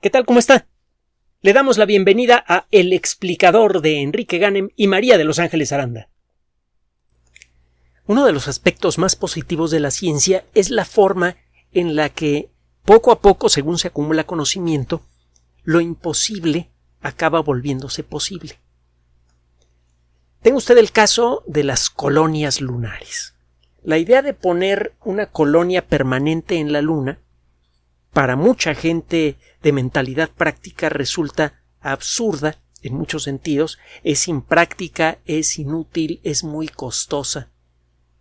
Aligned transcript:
¿Qué 0.00 0.10
tal? 0.10 0.26
¿Cómo 0.26 0.38
está? 0.38 0.66
Le 1.40 1.54
damos 1.54 1.78
la 1.78 1.86
bienvenida 1.86 2.44
a 2.46 2.66
El 2.70 2.92
explicador 2.92 3.80
de 3.80 4.02
Enrique 4.02 4.36
Ganem 4.36 4.68
y 4.76 4.88
María 4.88 5.16
de 5.16 5.24
Los 5.24 5.38
Ángeles 5.38 5.72
Aranda. 5.72 6.10
Uno 8.04 8.26
de 8.26 8.32
los 8.32 8.46
aspectos 8.46 8.98
más 8.98 9.16
positivos 9.16 9.70
de 9.70 9.80
la 9.80 9.90
ciencia 9.90 10.44
es 10.54 10.68
la 10.68 10.84
forma 10.84 11.36
en 11.72 11.96
la 11.96 12.10
que, 12.10 12.50
poco 12.84 13.10
a 13.10 13.22
poco, 13.22 13.48
según 13.48 13.78
se 13.78 13.88
acumula 13.88 14.24
conocimiento, 14.24 15.02
lo 15.64 15.80
imposible 15.80 16.70
acaba 17.00 17.40
volviéndose 17.40 18.02
posible. 18.02 18.60
Tenga 20.42 20.58
usted 20.58 20.76
el 20.76 20.92
caso 20.92 21.42
de 21.46 21.64
las 21.64 21.88
colonias 21.88 22.60
lunares. 22.60 23.34
La 23.82 23.96
idea 23.96 24.20
de 24.20 24.34
poner 24.34 24.94
una 25.04 25.26
colonia 25.26 25.86
permanente 25.86 26.56
en 26.56 26.72
la 26.72 26.82
Luna 26.82 27.18
para 28.16 28.34
mucha 28.34 28.74
gente 28.74 29.36
de 29.62 29.72
mentalidad 29.72 30.30
práctica 30.30 30.88
resulta 30.88 31.60
absurda 31.82 32.58
en 32.80 32.94
muchos 32.94 33.24
sentidos, 33.24 33.78
es 34.04 34.26
impráctica, 34.26 35.18
es 35.26 35.58
inútil, 35.58 36.22
es 36.22 36.42
muy 36.42 36.68
costosa. 36.68 37.50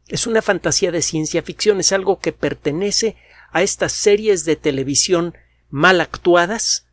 Es 0.09 0.27
una 0.27 0.41
fantasía 0.41 0.91
de 0.91 1.01
ciencia 1.01 1.41
ficción, 1.43 1.79
es 1.79 1.93
algo 1.93 2.20
que 2.20 2.34
pertenece 2.34 3.15
a 3.53 3.63
estas 3.63 3.93
series 3.93 4.43
de 4.43 4.57
televisión 4.57 5.34
mal 5.70 6.01
actuadas 6.01 6.89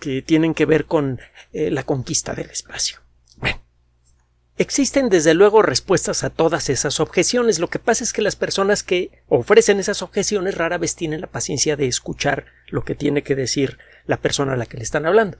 que 0.00 0.20
tienen 0.20 0.54
que 0.54 0.66
ver 0.66 0.86
con 0.86 1.20
eh, 1.52 1.70
la 1.70 1.84
conquista 1.84 2.34
del 2.34 2.50
espacio. 2.50 2.98
Existen 4.58 5.08
desde 5.08 5.34
luego 5.34 5.62
respuestas 5.62 6.24
a 6.24 6.30
todas 6.30 6.68
esas 6.68 6.98
objeciones. 6.98 7.60
Lo 7.60 7.68
que 7.68 7.78
pasa 7.78 8.02
es 8.02 8.12
que 8.12 8.22
las 8.22 8.34
personas 8.34 8.82
que 8.82 9.22
ofrecen 9.28 9.78
esas 9.78 10.02
objeciones 10.02 10.56
rara 10.56 10.78
vez 10.78 10.96
tienen 10.96 11.20
la 11.20 11.28
paciencia 11.28 11.76
de 11.76 11.86
escuchar 11.86 12.46
lo 12.66 12.84
que 12.84 12.96
tiene 12.96 13.22
que 13.22 13.36
decir 13.36 13.78
la 14.06 14.16
persona 14.16 14.54
a 14.54 14.56
la 14.56 14.66
que 14.66 14.76
le 14.76 14.82
están 14.82 15.06
hablando. 15.06 15.38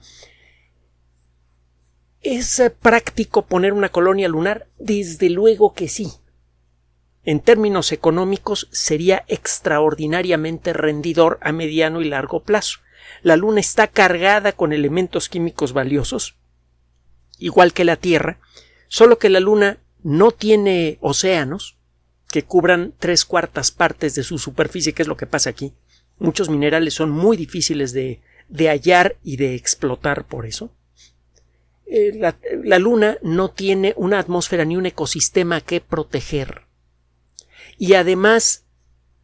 ¿Es 2.21 2.61
práctico 2.81 3.45
poner 3.45 3.73
una 3.73 3.89
colonia 3.89 4.29
lunar? 4.29 4.67
Desde 4.77 5.29
luego 5.29 5.73
que 5.73 5.89
sí. 5.89 6.13
En 7.25 7.41
términos 7.41 7.91
económicos 7.91 8.69
sería 8.71 9.25
extraordinariamente 9.27 10.71
rendidor 10.71 11.39
a 11.41 11.51
mediano 11.51 11.99
y 11.99 12.05
largo 12.05 12.43
plazo. 12.43 12.79
La 13.21 13.35
Luna 13.35 13.59
está 13.59 13.87
cargada 13.87 14.53
con 14.53 14.71
elementos 14.71 15.27
químicos 15.27 15.73
valiosos, 15.73 16.37
igual 17.37 17.73
que 17.73 17.83
la 17.83 17.97
Tierra, 17.97 18.39
Solo 18.89 19.19
que 19.19 19.29
la 19.29 19.39
Luna 19.39 19.77
no 20.03 20.31
tiene 20.31 20.97
océanos 20.99 21.77
que 22.29 22.43
cubran 22.43 22.93
tres 22.99 23.23
cuartas 23.23 23.71
partes 23.71 24.15
de 24.15 24.23
su 24.23 24.37
superficie, 24.37 24.93
que 24.93 25.03
es 25.03 25.07
lo 25.07 25.15
que 25.15 25.27
pasa 25.27 25.51
aquí. 25.51 25.73
Muchos 26.17 26.49
minerales 26.49 26.95
son 26.95 27.11
muy 27.11 27.37
difíciles 27.37 27.93
de, 27.93 28.19
hallar 28.67 29.15
y 29.23 29.37
de 29.37 29.55
explotar 29.55 30.25
por 30.25 30.45
eso. 30.45 30.71
Eh, 31.85 32.19
la 32.63 32.79
Luna 32.79 33.17
no 33.21 33.49
tiene 33.49 33.93
una 33.95 34.19
atmósfera 34.19 34.65
ni 34.65 34.75
un 34.75 34.85
ecosistema 34.85 35.61
que 35.61 35.81
proteger. 35.81 36.63
Y 37.77 37.93
además, 37.93 38.65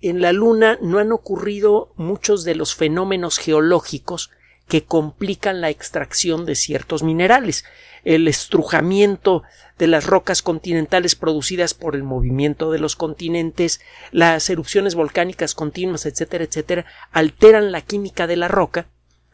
en 0.02 0.22
la 0.22 0.31
Luna 0.31 0.77
no 0.81 1.00
han 1.00 1.11
ocurrido 1.11 1.91
muchos 1.95 2.44
de 2.44 2.55
los 2.55 2.75
fenómenos 2.75 3.39
geológicos 3.39 4.29
que 4.67 4.83
complican 4.83 5.61
la 5.61 5.69
extracción 5.69 6.45
de 6.45 6.55
ciertos 6.55 7.03
minerales. 7.03 7.66
El 8.03 8.27
estrujamiento 8.27 9.44
de 9.77 9.88
las 9.88 10.05
rocas 10.05 10.41
continentales 10.41 11.16
producidas 11.16 11.73
por 11.73 11.95
el 11.95 12.03
movimiento 12.03 12.72
de 12.72 12.80
los 12.80 12.95
continentes, 12.95 13.81
las 14.11 14.49
erupciones 14.49 14.95
volcánicas 14.95 15.53
continuas, 15.53 16.05
etcétera, 16.05 16.45
etcétera, 16.45 16.85
alteran 17.11 17.72
la 17.72 17.81
química 17.81 18.27
de 18.27 18.38
la 18.38 18.47
roca 18.47 18.88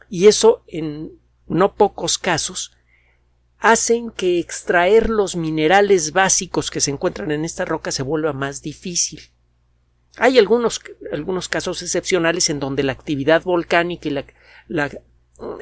y 0.08 0.26
eso 0.26 0.62
en 0.66 1.12
no 1.46 1.74
pocos 1.74 2.18
casos 2.18 2.72
hacen 3.58 4.10
que 4.10 4.40
extraer 4.40 5.08
los 5.08 5.36
minerales 5.36 6.12
básicos 6.12 6.70
que 6.70 6.80
se 6.80 6.90
encuentran 6.90 7.30
en 7.30 7.44
esta 7.44 7.64
roca 7.64 7.92
se 7.92 8.02
vuelva 8.02 8.32
más 8.32 8.60
difícil. 8.60 9.20
Hay 10.16 10.38
algunos, 10.38 10.80
algunos 11.12 11.48
casos 11.48 11.80
excepcionales 11.80 12.50
en 12.50 12.58
donde 12.58 12.82
la 12.82 12.92
actividad 12.92 13.44
volcánica 13.44 14.08
y 14.08 14.24
la 14.66 14.90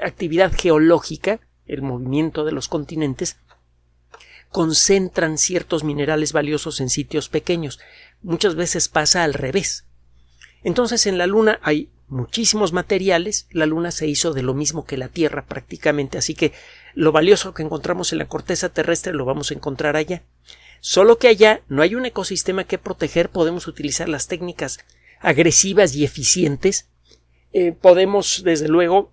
actividad 0.02 0.52
geológica, 0.52 1.40
el 1.66 1.82
movimiento 1.82 2.44
de 2.44 2.52
los 2.52 2.68
continentes, 2.68 3.36
concentran 4.50 5.38
ciertos 5.38 5.84
minerales 5.84 6.32
valiosos 6.32 6.80
en 6.80 6.90
sitios 6.90 7.28
pequeños. 7.28 7.78
Muchas 8.22 8.56
veces 8.56 8.88
pasa 8.88 9.22
al 9.22 9.34
revés. 9.34 9.86
Entonces 10.62 11.06
en 11.06 11.18
la 11.18 11.26
Luna 11.26 11.60
hay 11.62 11.90
muchísimos 12.08 12.72
materiales, 12.72 13.46
la 13.52 13.66
Luna 13.66 13.92
se 13.92 14.08
hizo 14.08 14.32
de 14.32 14.42
lo 14.42 14.52
mismo 14.52 14.84
que 14.84 14.96
la 14.96 15.08
Tierra 15.08 15.46
prácticamente, 15.46 16.18
así 16.18 16.34
que 16.34 16.52
lo 16.94 17.12
valioso 17.12 17.54
que 17.54 17.62
encontramos 17.62 18.12
en 18.12 18.18
la 18.18 18.28
corteza 18.28 18.68
terrestre 18.68 19.14
lo 19.14 19.24
vamos 19.24 19.50
a 19.50 19.54
encontrar 19.54 19.96
allá. 19.96 20.22
Solo 20.80 21.18
que 21.18 21.28
allá 21.28 21.62
no 21.68 21.82
hay 21.82 21.94
un 21.94 22.06
ecosistema 22.06 22.64
que 22.64 22.78
proteger, 22.78 23.30
podemos 23.30 23.68
utilizar 23.68 24.08
las 24.08 24.26
técnicas 24.26 24.80
agresivas 25.20 25.94
y 25.94 26.04
eficientes, 26.04 26.88
eh, 27.52 27.72
podemos 27.72 28.42
desde 28.44 28.68
luego 28.68 29.12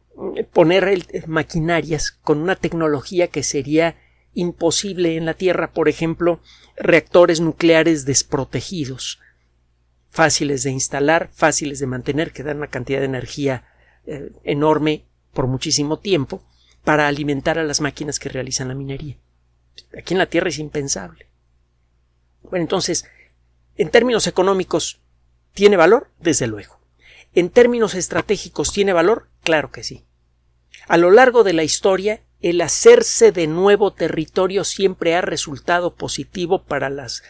poner 0.51 1.05
maquinarias 1.28 2.11
con 2.11 2.39
una 2.39 2.55
tecnología 2.55 3.28
que 3.28 3.44
sería 3.44 3.95
imposible 4.33 5.17
en 5.17 5.25
la 5.25 5.33
Tierra, 5.33 5.72
por 5.73 5.89
ejemplo, 5.89 6.41
reactores 6.75 7.41
nucleares 7.41 8.05
desprotegidos, 8.05 9.19
fáciles 10.09 10.63
de 10.63 10.72
instalar, 10.72 11.29
fáciles 11.33 11.79
de 11.79 11.88
mantener, 11.88 12.31
que 12.31 12.44
dan 12.44 12.57
una 12.57 12.67
cantidad 12.67 13.00
de 13.00 13.06
energía 13.06 13.66
eh, 14.06 14.31
enorme 14.44 15.06
por 15.33 15.47
muchísimo 15.47 16.00
tiempo 16.00 16.44
para 16.83 17.07
alimentar 17.07 17.59
a 17.59 17.63
las 17.63 17.81
máquinas 17.81 18.19
que 18.19 18.29
realizan 18.29 18.69
la 18.69 18.75
minería. 18.75 19.17
Aquí 19.97 20.13
en 20.13 20.19
la 20.19 20.27
Tierra 20.27 20.50
es 20.50 20.59
impensable. 20.59 21.27
Bueno, 22.44 22.63
entonces, 22.63 23.06
en 23.75 23.89
términos 23.89 24.25
económicos, 24.25 25.01
¿tiene 25.53 25.77
valor? 25.77 26.09
Desde 26.19 26.47
luego. 26.47 26.79
En 27.33 27.50
términos 27.50 27.94
estratégicos, 27.94 28.72
¿tiene 28.72 28.94
valor? 28.94 29.29
Claro 29.44 29.72
que 29.72 29.83
sí. 29.83 30.06
A 30.87 30.97
lo 30.97 31.11
largo 31.11 31.43
de 31.43 31.53
la 31.53 31.63
historia, 31.63 32.21
el 32.39 32.61
hacerse 32.61 33.31
de 33.31 33.47
nuevo 33.47 33.93
territorio 33.93 34.63
siempre 34.63 35.15
ha 35.15 35.21
resultado 35.21 35.95
positivo 35.95 36.63
para 36.63 36.89
las, 36.89 37.23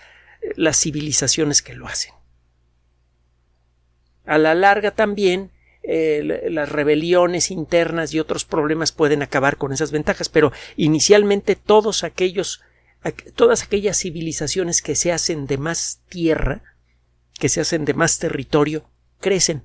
las 0.56 0.80
civilizaciones 0.80 1.62
que 1.62 1.74
lo 1.74 1.88
hacen. 1.88 2.14
A 4.26 4.38
la 4.38 4.54
larga 4.54 4.92
también 4.92 5.52
eh, 5.84 6.50
las 6.50 6.70
rebeliones 6.70 7.50
internas 7.50 8.14
y 8.14 8.20
otros 8.20 8.44
problemas 8.44 8.92
pueden 8.92 9.24
acabar 9.24 9.58
con 9.58 9.72
esas 9.72 9.92
ventajas, 9.92 10.28
pero 10.28 10.52
inicialmente 10.76 11.56
todos 11.56 12.04
aquellos 12.04 12.62
todas 13.36 13.64
aquellas 13.64 13.98
civilizaciones 14.00 14.82
que 14.82 14.96
se 14.96 15.14
hacen 15.14 15.46
de 15.48 15.58
más 15.58 16.02
tierra, 16.10 16.64
que 17.40 17.48
se 17.48 17.62
hacen 17.62 17.86
de 17.86 17.94
más 17.94 18.20
territorio, 18.20 18.90
crecen 19.22 19.64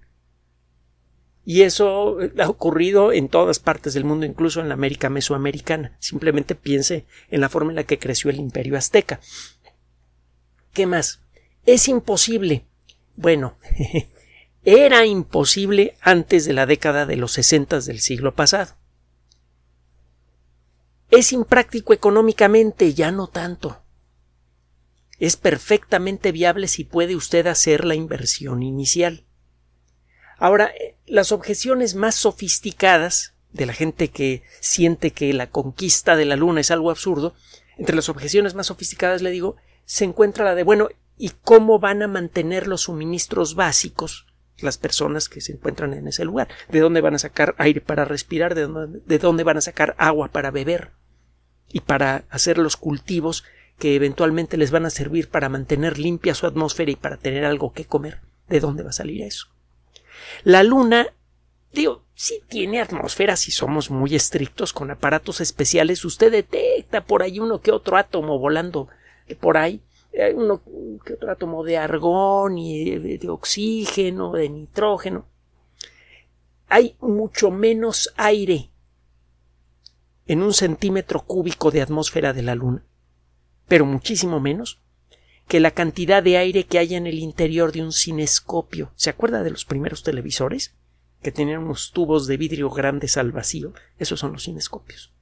y 1.44 1.62
eso 1.62 2.19
ha 2.38 2.48
ocurrido 2.48 3.12
en 3.12 3.28
todas 3.28 3.58
partes 3.58 3.94
del 3.94 4.04
mundo, 4.04 4.26
incluso 4.26 4.60
en 4.60 4.69
la 4.69 4.75
América 4.75 5.10
mesoamericana. 5.10 5.97
Simplemente 5.98 6.54
piense 6.54 7.04
en 7.30 7.41
la 7.41 7.48
forma 7.48 7.72
en 7.72 7.76
la 7.76 7.84
que 7.84 7.98
creció 7.98 8.30
el 8.30 8.36
imperio 8.36 8.76
azteca. 8.76 9.20
¿Qué 10.72 10.86
más? 10.86 11.20
Es 11.66 11.88
imposible. 11.88 12.64
Bueno, 13.16 13.56
era 14.64 15.04
imposible 15.04 15.97
antes 16.00 16.44
de 16.44 16.52
la 16.52 16.66
década 16.66 17.06
de 17.06 17.16
los 17.16 17.32
sesentas 17.32 17.86
del 17.86 18.00
siglo 18.00 18.34
pasado. 18.34 18.76
Es 21.10 21.32
impráctico 21.32 21.92
económicamente, 21.92 22.94
ya 22.94 23.10
no 23.10 23.26
tanto. 23.26 23.82
Es 25.19 25.36
perfectamente 25.36 26.32
viable 26.32 26.69
si 26.69 26.84
puede 26.84 27.16
usted 27.16 27.48
hacer 27.48 27.84
la 27.84 27.94
inversión 27.94 28.62
inicial. 28.62 29.26
Ahora, 30.42 30.72
eh, 30.76 30.97
las 31.06 31.30
objeciones 31.30 31.94
más 31.94 32.16
sofisticadas 32.16 33.32
de 33.53 33.64
la 33.64 33.72
gente 33.72 34.08
que 34.08 34.43
siente 34.58 35.12
que 35.12 35.32
la 35.32 35.49
conquista 35.49 36.17
de 36.17 36.25
la 36.25 36.34
Luna 36.34 36.61
es 36.61 36.72
algo 36.72 36.90
absurdo, 36.90 37.37
entre 37.78 37.94
las 37.94 38.08
objeciones 38.08 38.56
más 38.56 38.67
sofisticadas 38.67 39.22
le 39.22 39.31
digo, 39.31 39.55
se 39.84 40.05
encuentra 40.05 40.44
la 40.44 40.56
de, 40.56 40.64
bueno, 40.64 40.88
¿y 41.17 41.31
cómo 41.44 41.78
van 41.78 42.02
a 42.02 42.08
mantener 42.08 42.67
los 42.67 42.81
suministros 42.81 43.55
básicos 43.55 44.26
las 44.58 44.78
personas 44.78 45.28
que 45.28 45.40
se 45.40 45.52
encuentran 45.52 45.94
en 45.94 46.08
ese 46.08 46.25
lugar? 46.25 46.49
¿De 46.69 46.81
dónde 46.81 47.02
van 47.02 47.14
a 47.14 47.20
sacar 47.20 47.55
aire 47.58 47.81
para 47.81 48.05
respirar? 48.05 48.56
¿De 48.56 48.62
dónde, 48.62 48.99
de 48.99 49.19
dónde 49.20 49.44
van 49.44 49.58
a 49.58 49.61
sacar 49.61 49.94
agua 49.96 50.26
para 50.26 50.50
beber? 50.50 50.90
Y 51.69 51.82
para 51.82 52.25
hacer 52.31 52.58
los 52.58 52.76
cultivos 52.76 53.44
que 53.78 53.94
eventualmente 53.94 54.56
les 54.56 54.72
van 54.72 54.87
a 54.87 54.90
servir 54.90 55.28
para 55.28 55.49
mantener 55.49 56.00
limpia 56.00 56.34
su 56.34 56.49
atmósfera 56.49 56.90
y 56.90 56.96
para 56.96 57.17
tener 57.17 57.44
algo 57.44 57.72
que 57.72 57.84
comer. 57.84 58.22
¿De 58.49 58.58
dónde 58.58 58.82
va 58.82 58.90
a 58.90 58.93
salir 58.93 59.22
eso? 59.22 59.46
La 60.44 60.62
Luna, 60.62 61.08
digo, 61.72 62.04
sí 62.14 62.42
tiene 62.48 62.80
atmósfera 62.80 63.36
si 63.36 63.50
somos 63.50 63.90
muy 63.90 64.14
estrictos 64.14 64.72
con 64.72 64.90
aparatos 64.90 65.40
especiales. 65.40 66.04
Usted 66.04 66.30
detecta 66.30 67.04
por 67.04 67.22
ahí 67.22 67.40
uno 67.40 67.60
que 67.60 67.72
otro 67.72 67.96
átomo 67.96 68.38
volando 68.38 68.88
por 69.40 69.56
ahí, 69.56 69.82
uno 70.34 70.62
que 71.04 71.14
otro 71.14 71.30
átomo 71.30 71.64
de 71.64 71.78
argón 71.78 72.58
y 72.58 73.16
de, 73.19 73.28
oxígeno, 73.28 74.32
de 74.32 74.48
nitrógeno. 74.48 75.26
hay 76.69 76.96
mucho 77.00 77.50
menos 77.50 78.12
aire 78.16 78.70
en 80.26 80.42
un 80.42 80.52
centímetro 80.52 81.22
cúbico 81.22 81.70
de 81.70 81.82
atmósfera 81.82 82.32
de 82.32 82.42
la 82.42 82.54
Luna, 82.54 82.84
pero 83.69 83.86
muchísimo 83.86 84.38
menos 84.38 84.81
que 85.49 85.61
la 85.61 85.73
cantidad 85.73 86.23
de 86.23 86.39
aire 86.39 86.65
que 86.65 86.79
hay 86.79 86.94
en 86.94 87.06
el 87.06 87.19
interior 87.19 87.73
de 87.73 87.83
un 87.83 87.93
cinescopio. 87.93 88.93
¿Se 88.97 89.11
acuerda 89.11 89.43
de 89.43 89.50
los 89.50 89.65
primeros 89.65 90.03
televisores? 90.03 90.75
Que 91.23 91.33
tenían 91.33 91.62
unos 91.62 91.93
tubos 91.93 92.27
de 92.27 92.37
vidrio 92.37 92.71
grandes 92.71 93.17
al 93.17 93.33
vacío. 93.33 93.73
Esos 93.99 94.21
son 94.21 94.33
los 94.33 94.44
cinescopios. 94.44 95.12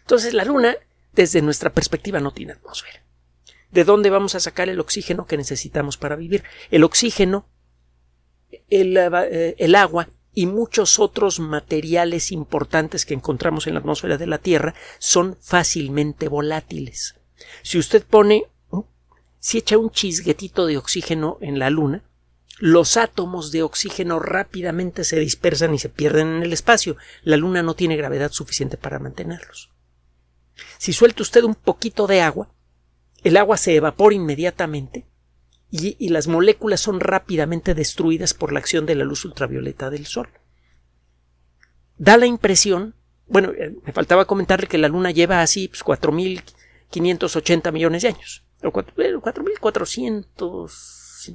Entonces 0.00 0.34
la 0.34 0.44
Luna, 0.44 0.76
desde 1.12 1.42
nuestra 1.42 1.70
perspectiva, 1.70 2.20
no 2.20 2.32
tiene 2.32 2.52
atmósfera. 2.52 3.02
¿De 3.70 3.84
dónde 3.84 4.10
vamos 4.10 4.34
a 4.34 4.40
sacar 4.40 4.68
el 4.68 4.80
oxígeno 4.80 5.26
que 5.26 5.36
necesitamos 5.36 5.96
para 5.96 6.16
vivir? 6.16 6.44
El 6.70 6.84
oxígeno, 6.84 7.46
el, 8.68 8.96
eh, 8.98 9.54
el 9.58 9.74
agua 9.74 10.10
y 10.34 10.46
muchos 10.46 10.98
otros 10.98 11.40
materiales 11.40 12.32
importantes 12.32 13.06
que 13.06 13.14
encontramos 13.14 13.66
en 13.66 13.74
la 13.74 13.80
atmósfera 13.80 14.18
de 14.18 14.26
la 14.26 14.38
Tierra 14.38 14.74
son 14.98 15.36
fácilmente 15.40 16.28
volátiles. 16.28 17.16
Si 17.62 17.78
usted 17.78 18.04
pone, 18.04 18.44
si 19.42 19.58
echa 19.58 19.76
un 19.76 19.90
chisguetito 19.90 20.66
de 20.66 20.76
oxígeno 20.78 21.36
en 21.40 21.58
la 21.58 21.68
Luna, 21.68 22.04
los 22.60 22.96
átomos 22.96 23.50
de 23.50 23.64
oxígeno 23.64 24.20
rápidamente 24.20 25.02
se 25.02 25.18
dispersan 25.18 25.74
y 25.74 25.80
se 25.80 25.88
pierden 25.88 26.28
en 26.28 26.42
el 26.44 26.52
espacio. 26.52 26.96
La 27.24 27.36
Luna 27.36 27.60
no 27.60 27.74
tiene 27.74 27.96
gravedad 27.96 28.30
suficiente 28.30 28.76
para 28.76 29.00
mantenerlos. 29.00 29.72
Si 30.78 30.92
suelta 30.92 31.24
usted 31.24 31.42
un 31.42 31.56
poquito 31.56 32.06
de 32.06 32.20
agua, 32.20 32.54
el 33.24 33.36
agua 33.36 33.56
se 33.56 33.74
evapora 33.74 34.14
inmediatamente 34.14 35.08
y, 35.72 36.08
las 36.10 36.28
moléculas 36.28 36.80
son 36.80 37.00
rápidamente 37.00 37.74
destruidas 37.74 38.34
por 38.34 38.52
la 38.52 38.60
acción 38.60 38.86
de 38.86 38.94
la 38.94 39.02
luz 39.02 39.24
ultravioleta 39.24 39.90
del 39.90 40.06
Sol. 40.06 40.28
Da 41.98 42.16
la 42.16 42.26
impresión, 42.26 42.94
bueno, 43.26 43.50
eh, 43.58 43.74
me 43.84 43.92
faltaba 43.92 44.24
comentarle 44.24 44.68
que 44.68 44.78
la 44.78 44.86
Luna 44.86 45.10
lleva 45.10 45.42
así 45.42 45.66
pues, 45.66 45.82
4.580 45.82 47.72
millones 47.72 48.02
de 48.02 48.08
años, 48.08 48.44
o 48.64 48.72
4.400 48.72 50.70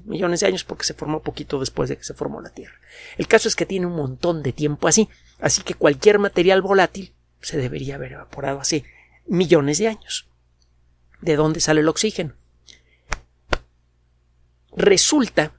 millones 0.05 0.41
de 0.41 0.47
años 0.47 0.63
porque 0.63 0.83
se 0.83 0.93
formó 0.93 1.21
poquito 1.21 1.59
después 1.59 1.89
de 1.89 1.97
que 1.97 2.03
se 2.03 2.13
formó 2.13 2.41
la 2.41 2.49
Tierra. 2.49 2.75
El 3.17 3.27
caso 3.27 3.47
es 3.47 3.55
que 3.55 3.65
tiene 3.65 3.85
un 3.85 3.95
montón 3.95 4.43
de 4.43 4.53
tiempo 4.53 4.87
así, 4.87 5.09
así 5.39 5.61
que 5.61 5.73
cualquier 5.73 6.19
material 6.19 6.61
volátil 6.61 7.13
se 7.41 7.57
debería 7.57 7.95
haber 7.95 8.13
evaporado 8.13 8.59
hace 8.59 8.85
millones 9.25 9.77
de 9.77 9.87
años. 9.87 10.27
¿De 11.21 11.35
dónde 11.35 11.59
sale 11.59 11.81
el 11.81 11.89
oxígeno? 11.89 12.33
Resulta 14.75 15.53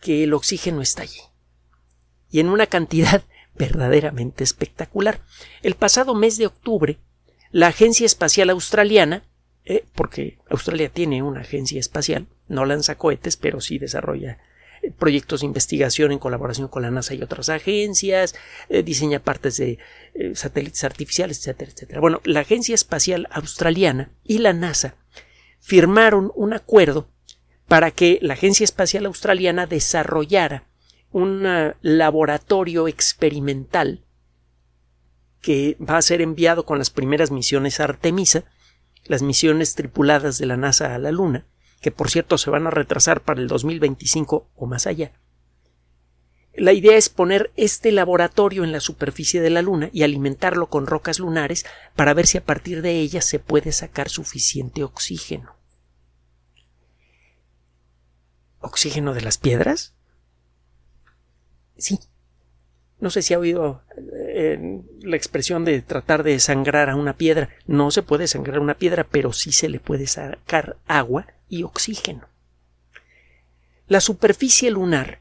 que 0.00 0.24
el 0.24 0.34
oxígeno 0.34 0.82
está 0.82 1.02
allí 1.02 1.20
y 2.30 2.40
en 2.40 2.48
una 2.48 2.66
cantidad 2.66 3.22
verdaderamente 3.54 4.44
espectacular. 4.44 5.20
El 5.62 5.76
pasado 5.76 6.14
mes 6.14 6.36
de 6.36 6.46
octubre, 6.46 6.98
la 7.50 7.68
Agencia 7.68 8.06
Espacial 8.06 8.50
Australiana, 8.50 9.24
eh, 9.64 9.84
porque 9.94 10.38
Australia 10.48 10.88
tiene 10.88 11.22
una 11.22 11.40
agencia 11.40 11.80
espacial, 11.80 12.26
no 12.48 12.64
lanza 12.64 12.96
cohetes, 12.96 13.36
pero 13.36 13.60
sí 13.60 13.78
desarrolla 13.78 14.38
eh, 14.82 14.90
proyectos 14.90 15.40
de 15.40 15.46
investigación 15.46 16.12
en 16.12 16.18
colaboración 16.18 16.68
con 16.68 16.82
la 16.82 16.90
NASA 16.90 17.14
y 17.14 17.22
otras 17.22 17.48
agencias, 17.48 18.34
eh, 18.68 18.82
diseña 18.82 19.20
partes 19.20 19.56
de 19.56 19.78
satélites 20.34 20.84
artificiales, 20.84 21.38
etcétera, 21.38 21.72
etcétera. 21.72 22.00
Bueno, 22.00 22.20
la 22.24 22.40
Agencia 22.40 22.74
Espacial 22.74 23.26
Australiana 23.30 24.10
y 24.22 24.38
la 24.38 24.52
NASA 24.52 24.96
firmaron 25.60 26.30
un 26.34 26.52
acuerdo 26.52 27.08
para 27.66 27.90
que 27.90 28.18
la 28.22 28.34
Agencia 28.34 28.64
Espacial 28.64 29.06
Australiana 29.06 29.66
desarrollara 29.66 30.68
un 31.10 31.46
uh, 31.46 31.74
laboratorio 31.80 32.88
experimental 32.88 34.04
que 35.40 35.76
va 35.80 35.96
a 35.96 36.02
ser 36.02 36.20
enviado 36.20 36.66
con 36.66 36.78
las 36.78 36.90
primeras 36.90 37.30
misiones 37.30 37.78
Artemisa, 37.78 38.44
las 39.04 39.22
misiones 39.22 39.74
tripuladas 39.74 40.38
de 40.38 40.46
la 40.46 40.56
NASA 40.56 40.94
a 40.94 40.98
la 40.98 41.12
Luna, 41.12 41.46
que 41.80 41.90
por 41.90 42.10
cierto 42.10 42.38
se 42.38 42.50
van 42.50 42.66
a 42.66 42.70
retrasar 42.70 43.22
para 43.22 43.40
el 43.40 43.48
2025 43.48 44.50
o 44.54 44.66
más 44.66 44.86
allá. 44.86 45.12
La 46.56 46.72
idea 46.72 46.96
es 46.96 47.08
poner 47.08 47.52
este 47.56 47.90
laboratorio 47.90 48.62
en 48.62 48.70
la 48.70 48.78
superficie 48.78 49.40
de 49.40 49.50
la 49.50 49.60
Luna 49.60 49.90
y 49.92 50.04
alimentarlo 50.04 50.68
con 50.68 50.86
rocas 50.86 51.18
lunares 51.18 51.66
para 51.96 52.14
ver 52.14 52.26
si 52.26 52.38
a 52.38 52.44
partir 52.44 52.80
de 52.80 53.00
ellas 53.00 53.24
se 53.24 53.40
puede 53.40 53.72
sacar 53.72 54.08
suficiente 54.08 54.84
oxígeno. 54.84 55.56
¿Oxígeno 58.60 59.14
de 59.14 59.20
las 59.20 59.36
piedras? 59.36 59.94
Sí. 61.76 61.98
No 63.00 63.10
sé 63.10 63.20
si 63.20 63.34
ha 63.34 63.38
oído 63.38 63.82
la 65.00 65.16
expresión 65.16 65.64
de 65.64 65.82
tratar 65.82 66.22
de 66.22 66.38
sangrar 66.40 66.90
a 66.90 66.96
una 66.96 67.16
piedra. 67.16 67.50
No 67.66 67.90
se 67.90 68.02
puede 68.02 68.26
sangrar 68.26 68.58
una 68.58 68.74
piedra, 68.74 69.04
pero 69.04 69.32
sí 69.32 69.52
se 69.52 69.68
le 69.68 69.80
puede 69.80 70.06
sacar 70.06 70.76
agua 70.86 71.26
y 71.48 71.62
oxígeno. 71.62 72.28
La 73.86 74.00
superficie 74.00 74.70
lunar, 74.70 75.20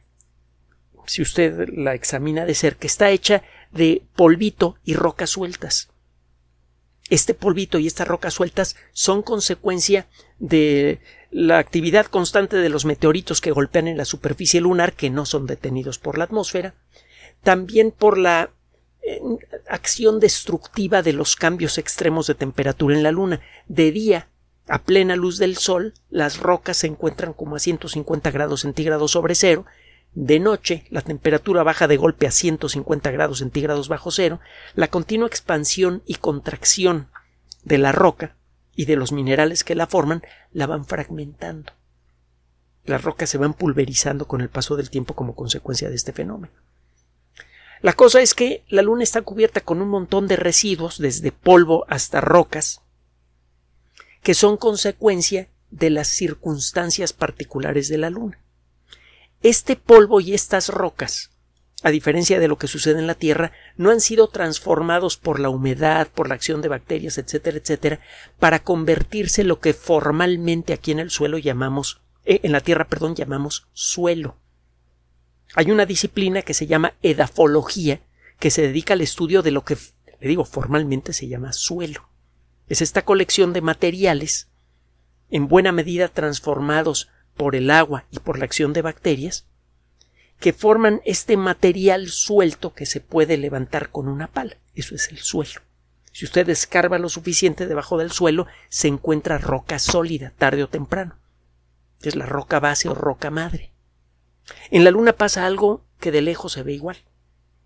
si 1.05 1.21
usted 1.21 1.69
la 1.69 1.93
examina 1.93 2.45
de 2.45 2.55
cerca, 2.55 2.87
está 2.87 3.09
hecha 3.09 3.43
de 3.71 4.03
polvito 4.15 4.77
y 4.85 4.93
rocas 4.93 5.31
sueltas. 5.31 5.89
Este 7.09 7.33
polvito 7.33 7.77
y 7.77 7.87
estas 7.87 8.07
rocas 8.07 8.33
sueltas 8.33 8.75
son 8.93 9.21
consecuencia 9.21 10.07
de 10.39 11.01
la 11.31 11.57
actividad 11.57 12.05
constante 12.05 12.55
de 12.57 12.69
los 12.69 12.85
meteoritos 12.85 13.41
que 13.41 13.51
golpean 13.51 13.87
en 13.87 13.97
la 13.97 14.05
superficie 14.05 14.61
lunar, 14.61 14.93
que 14.93 15.09
no 15.09 15.25
son 15.25 15.45
detenidos 15.45 15.99
por 15.99 16.17
la 16.17 16.23
atmósfera, 16.23 16.75
también 17.41 17.91
por 17.91 18.17
la 18.17 18.51
acción 19.67 20.19
destructiva 20.19 21.01
de 21.01 21.13
los 21.13 21.35
cambios 21.35 21.77
extremos 21.77 22.27
de 22.27 22.35
temperatura 22.35 22.95
en 22.95 23.03
la 23.03 23.11
Luna. 23.11 23.41
De 23.67 23.91
día, 23.91 24.27
a 24.67 24.83
plena 24.83 25.15
luz 25.15 25.38
del 25.38 25.57
Sol, 25.57 25.94
las 26.09 26.39
rocas 26.39 26.77
se 26.77 26.88
encuentran 26.88 27.33
como 27.33 27.55
a 27.55 27.59
150 27.59 28.31
grados 28.31 28.61
centígrados 28.61 29.11
sobre 29.11 29.35
cero. 29.35 29.65
De 30.13 30.39
noche, 30.39 30.85
la 30.89 31.01
temperatura 31.01 31.63
baja 31.63 31.88
de 31.88 31.97
golpe 31.97 32.27
a 32.27 32.31
150 32.31 33.11
grados 33.11 33.39
centígrados 33.39 33.89
bajo 33.89 34.11
cero. 34.11 34.39
La 34.75 34.88
continua 34.88 35.27
expansión 35.27 36.01
y 36.06 36.15
contracción 36.15 37.09
de 37.63 37.77
la 37.77 37.91
roca 37.91 38.35
y 38.75 38.85
de 38.85 38.95
los 38.95 39.11
minerales 39.11 39.63
que 39.63 39.75
la 39.75 39.88
forman 39.88 40.23
la 40.51 40.67
van 40.67 40.85
fragmentando. 40.85 41.73
Las 42.85 43.03
rocas 43.03 43.29
se 43.29 43.38
van 43.38 43.53
pulverizando 43.53 44.27
con 44.27 44.41
el 44.41 44.49
paso 44.49 44.75
del 44.75 44.89
tiempo 44.89 45.13
como 45.13 45.35
consecuencia 45.35 45.89
de 45.89 45.95
este 45.95 46.13
fenómeno. 46.13 46.53
La 47.83 47.94
cosa 47.94 48.21
es 48.21 48.33
que 48.33 48.63
la 48.69 48.81
Luna 48.81 49.03
está 49.03 49.21
cubierta 49.21 49.62
con 49.62 49.81
un 49.81 49.89
montón 49.89 50.27
de 50.27 50.37
residuos, 50.37 50.97
desde 50.97 51.31
polvo 51.31 51.85
hasta 51.90 52.21
rocas, 52.21 52.81
que 54.23 54.33
son 54.33 54.57
consecuencia 54.57 55.49
de 55.69 55.90
las 55.92 56.07
circunstancias 56.07 57.13
particulares 57.13 57.90
de 57.90 57.97
la 57.97 58.09
Luna. 58.09 58.40
Este 59.42 59.75
polvo 59.75 60.21
y 60.21 60.33
estas 60.33 60.69
rocas 60.69 61.30
a 61.83 61.92
diferencia 61.92 62.40
de 62.40 62.47
lo 62.47 62.57
que 62.57 62.69
sucede 62.69 62.99
en 62.99 63.07
la 63.07 63.16
Tierra, 63.16 63.52
no 63.75 63.92
han 63.92 63.99
sido 63.99 64.30
transformados 64.30 65.18
por 65.18 65.42
la 65.42 65.49
humedad, 65.49 66.07
por 66.07 66.30
la 66.30 66.35
acción 66.35 66.61
de 66.61 66.69
bacterias, 66.69 67.18
etcétera, 67.18 67.57
etcétera, 67.57 67.99
para 68.40 68.63
convertirse 68.63 69.42
en 69.42 69.49
lo 69.49 69.59
que 69.59 69.73
formalmente 69.73 70.71
aquí 70.71 70.92
en 70.92 70.99
el 70.99 71.09
suelo 71.11 71.37
llamamos, 71.37 71.99
eh, 72.23 72.40
en 72.44 72.54
la 72.54 72.61
Tierra, 72.61 72.87
perdón, 72.87 73.16
llamamos 73.16 73.68
suelo. 73.73 74.37
Hay 75.56 75.72
una 75.72 75.86
disciplina 75.86 76.42
que 76.42 76.54
se 76.54 76.68
llama 76.68 76.94
edafología, 77.02 78.02
que 78.40 78.50
se 78.50 78.64
dedica 78.64 78.94
al 78.94 79.02
estudio 79.02 79.42
de 79.42 79.52
lo 79.52 79.64
que, 79.64 79.78
le 80.19 80.28
digo, 80.28 80.45
formalmente 80.45 81.14
se 81.14 81.28
llama 81.28 81.54
suelo. 81.54 82.10
Es 82.68 82.81
esta 82.81 83.04
colección 83.04 83.54
de 83.54 83.62
materiales, 83.62 84.50
en 85.30 85.48
buena 85.48 85.72
medida 85.72 86.07
transformados 86.07 87.10
por 87.36 87.56
el 87.56 87.69
agua 87.69 88.06
y 88.12 88.19
por 88.19 88.40
la 88.40 88.45
acción 88.45 88.74
de 88.74 88.81
bacterias, 88.81 89.45
que 90.40 90.54
forman 90.54 91.02
este 91.06 91.38
material 91.38 92.10
suelto 92.10 92.74
que 92.74 92.86
se 92.86 93.00
puede 93.00 93.38
levantar 93.38 93.90
con 93.90 94.07
una 94.07 94.28
pala. 94.28 94.57
Eso 94.76 94.95
es 94.95 95.10
el 95.10 95.19
suelo. 95.19 95.62
Si 96.12 96.26
usted 96.26 96.48
escarba 96.50 97.00
lo 97.00 97.10
suficiente 97.10 97.66
debajo 97.66 97.98
del 97.98 98.12
suelo, 98.12 98.48
se 98.69 98.88
encuentra 98.88 99.38
roca 99.38 99.80
sólida, 99.80 100.31
tarde 100.38 100.64
o 100.64 100.69
temprano. 100.69 101.18
Es 102.02 102.16
la 102.16 102.26
roca 102.26 102.60
base 102.60 102.90
o 102.90 102.94
roca 102.94 103.31
madre. 103.31 103.72
En 104.71 104.83
la 104.83 104.92
Luna 104.92 105.14
pasa 105.14 105.45
algo 105.45 105.85
que 106.00 106.12
de 106.12 106.21
lejos 106.21 106.54
se 106.54 106.64
ve 106.64 106.73
igual. 106.73 106.97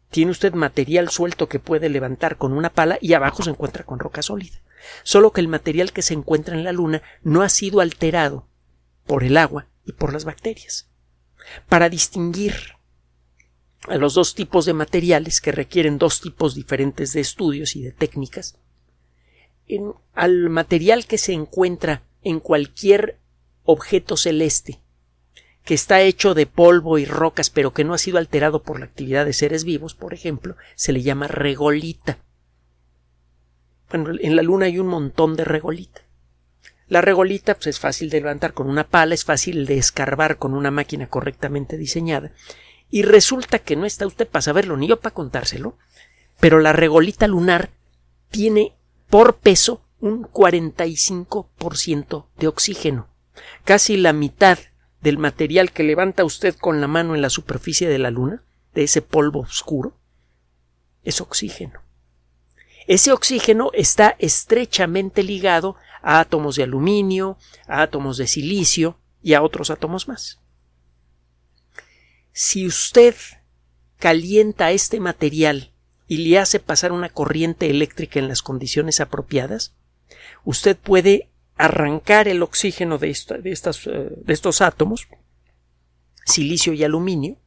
Tiene 0.10 0.32
usted 0.32 0.54
material 0.54 1.10
suelto 1.10 1.50
que 1.50 1.60
puede 1.60 1.90
levantar 1.90 2.38
con 2.38 2.54
una 2.54 2.70
pala 2.70 2.98
y 3.02 3.14
abajo 3.14 3.44
se 3.44 3.50
encuentra 3.50 3.84
con 3.84 4.00
roca 4.00 4.22
sólida. 4.22 4.62
Solo 5.04 5.32
que 5.32 5.42
el 5.42 5.48
material 5.48 5.92
que 5.92 6.02
se 6.02 6.14
encuentra 6.14 6.56
en 6.56 6.64
la 6.64 6.72
Luna 6.72 7.02
no 7.24 7.42
ha 7.42 7.50
sido 7.50 7.82
alterado 7.82 8.48
por 9.06 9.24
el 9.24 9.38
agua 9.38 9.68
y 9.86 9.94
por 9.94 10.14
las 10.14 10.24
bacterias 10.26 10.90
para 11.68 11.90
distinguir 11.90 12.54
a 13.88 13.96
los 13.96 14.16
dos 14.16 14.36
tipos 14.36 14.66
de 14.66 14.74
materiales 14.74 15.40
que 15.40 15.52
requieren 15.52 15.98
dos 15.98 16.20
tipos 16.22 16.56
diferentes 16.56 17.14
de 17.14 17.22
estudios 17.22 17.76
y 17.76 17.84
de 17.84 17.92
técnicas, 17.92 18.58
al 20.14 20.50
material 20.50 21.06
que 21.06 21.18
se 21.18 21.34
encuentra 21.34 22.04
en 22.22 22.40
cualquier 22.40 23.20
objeto 23.64 24.18
celeste 24.18 24.82
que 25.68 25.74
está 25.74 26.00
hecho 26.00 26.34
de 26.34 26.46
polvo 26.46 26.98
y 26.98 27.04
rocas, 27.04 27.50
pero 27.50 27.74
que 27.74 27.84
no 27.84 27.94
ha 27.94 27.98
sido 27.98 28.20
alterado 28.20 28.64
por 28.64 28.80
la 28.80 28.86
actividad 28.86 29.26
de 29.26 29.34
seres 29.34 29.66
vivos, 29.66 29.96
por 29.96 30.14
ejemplo, 30.14 30.56
se 30.76 30.94
le 30.94 31.02
llama 31.02 31.28
regolita. 31.28 32.20
Bueno, 33.90 34.12
en 34.18 34.38
la 34.38 34.44
Luna 34.44 34.68
hay 34.68 34.80
un 34.80 34.88
montón 34.88 35.36
de 35.36 35.44
regolita. 35.44 36.04
La 36.88 37.02
regolita 37.02 37.56
pues, 37.56 37.68
es 37.68 37.82
fácil 37.82 38.10
de 38.10 38.22
levantar 38.22 38.54
con 38.54 38.70
una 38.70 38.88
pala, 38.88 39.14
es 39.14 39.26
fácil 39.26 39.66
de 39.66 39.78
escarbar 39.78 40.38
con 40.38 40.54
una 40.54 40.72
máquina 40.72 41.08
correctamente 41.08 41.76
diseñada. 41.76 42.32
Y 42.90 43.02
resulta 43.02 43.60
que 43.60 43.76
no 43.76 43.86
está 43.86 44.08
usted 44.08 44.26
para 44.26 44.44
saberlo 44.44 44.78
ni 44.78 44.88
yo 44.88 45.02
para 45.02 45.14
contárselo, 45.14 45.78
pero 46.40 46.62
la 46.62 46.72
regolita 46.72 47.28
lunar 47.28 47.72
tiene 48.30 48.78
por 49.10 49.40
peso 49.40 49.82
un 50.00 50.24
45% 50.24 52.28
de 52.38 52.48
oxígeno. 52.48 53.10
Casi 53.66 53.98
la 53.98 54.14
mitad 54.14 54.60
del 55.08 55.18
material 55.18 55.72
que 55.72 55.84
levanta 55.84 56.26
usted 56.26 56.54
con 56.54 56.82
la 56.82 56.88
mano 56.88 57.16
en 57.16 57.22
la 57.22 57.30
superficie 57.30 57.88
de 57.88 57.98
la 57.98 58.12
Luna, 58.12 58.44
de 58.74 58.84
ese 58.84 59.02
polvo 59.02 59.40
oscuro, 59.40 59.98
es 61.06 61.22
oxígeno. 61.22 61.80
Ese 62.88 63.14
oxígeno 63.14 63.72
está 63.74 64.18
estrechamente 64.20 65.24
ligado 65.24 65.78
a 66.02 66.20
átomos 66.20 66.58
de 66.58 66.64
aluminio, 66.64 67.38
a 67.68 67.84
átomos 67.84 68.18
de 68.18 68.28
silicio 68.28 69.00
y 69.24 69.34
a 69.34 69.44
otros 69.44 69.70
átomos 69.70 70.10
más. 70.10 70.42
Si 72.34 72.68
usted 72.68 73.16
calienta 74.00 74.72
este 74.72 75.00
material 75.00 75.72
y 76.10 76.18
le 76.18 76.38
hace 76.38 76.60
pasar 76.60 76.92
una 76.92 77.08
corriente 77.08 77.70
eléctrica 77.70 78.20
en 78.20 78.28
las 78.28 78.42
condiciones 78.42 79.00
apropiadas, 79.00 79.74
usted 80.44 80.76
puede 80.76 81.30
arrancar 81.58 82.28
el 82.28 82.44
oxígeno 82.44 82.98
de, 82.98 83.10
estas, 83.10 83.88
eh, 83.88 84.10
de 84.16 84.34
estos 84.34 84.62
átomos, 84.62 85.08
silicio 86.26 86.74
y 86.74 86.84
aluminio, 86.84 87.38